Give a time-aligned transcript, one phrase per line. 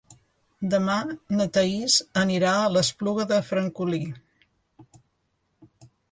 [0.69, 0.93] Demà
[1.39, 4.01] na Thaís anirà a l'Espluga de Francolí.